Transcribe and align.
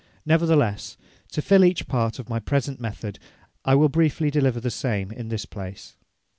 Nevertheless, 0.25 0.97
to 1.31 1.43
fill 1.43 1.63
each 1.63 1.85
part 1.87 2.17
of 2.17 2.27
my 2.27 2.39
present 2.39 2.79
method, 2.79 3.19
I 3.63 3.75
will 3.75 3.87
briefly 3.87 4.31
deliver 4.31 4.59
the 4.59 4.71
same 4.71 5.11
in 5.11 5.29
this 5.29 5.45
place. 5.45 5.93